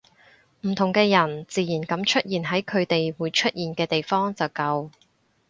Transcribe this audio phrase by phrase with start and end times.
[0.61, 4.89] 唔同嘅人自然噉出現喺佢哋會出現嘅地方就夠